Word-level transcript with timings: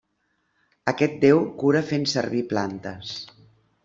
Aquest 0.91 1.19
déu 1.25 1.41
cura 1.63 1.83
fent 1.91 2.07
servir 2.13 2.41
plantes. 2.55 3.13